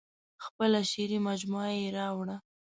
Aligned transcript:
خپله 0.45 0.79
شعري 0.91 1.19
مجموعه 1.27 1.71
یې 1.81 1.87
راوړه. 1.97 2.35